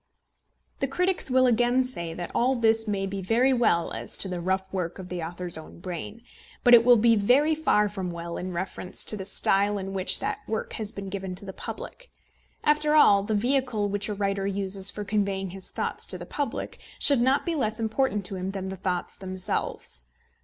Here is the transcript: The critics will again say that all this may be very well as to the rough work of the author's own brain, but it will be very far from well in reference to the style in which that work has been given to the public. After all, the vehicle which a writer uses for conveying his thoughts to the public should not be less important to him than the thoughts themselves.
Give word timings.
The 0.79 0.87
critics 0.87 1.29
will 1.29 1.45
again 1.45 1.83
say 1.83 2.15
that 2.15 2.31
all 2.33 2.55
this 2.55 2.87
may 2.87 3.05
be 3.05 3.21
very 3.21 3.53
well 3.53 3.91
as 3.91 4.17
to 4.17 4.27
the 4.27 4.41
rough 4.41 4.65
work 4.73 4.97
of 4.97 5.09
the 5.09 5.21
author's 5.21 5.59
own 5.59 5.79
brain, 5.79 6.23
but 6.63 6.73
it 6.73 6.83
will 6.83 6.97
be 6.97 7.15
very 7.15 7.53
far 7.53 7.87
from 7.87 8.09
well 8.09 8.35
in 8.35 8.51
reference 8.51 9.05
to 9.05 9.15
the 9.15 9.25
style 9.25 9.77
in 9.77 9.93
which 9.93 10.17
that 10.19 10.39
work 10.47 10.73
has 10.73 10.91
been 10.91 11.09
given 11.09 11.35
to 11.35 11.45
the 11.45 11.53
public. 11.53 12.09
After 12.63 12.95
all, 12.95 13.21
the 13.21 13.35
vehicle 13.35 13.89
which 13.89 14.09
a 14.09 14.15
writer 14.15 14.47
uses 14.47 14.89
for 14.89 15.03
conveying 15.05 15.51
his 15.51 15.69
thoughts 15.69 16.07
to 16.07 16.17
the 16.17 16.25
public 16.25 16.79
should 16.97 17.21
not 17.21 17.45
be 17.45 17.53
less 17.53 17.79
important 17.79 18.25
to 18.25 18.35
him 18.37 18.49
than 18.49 18.69
the 18.69 18.77
thoughts 18.77 19.15
themselves. 19.15 20.05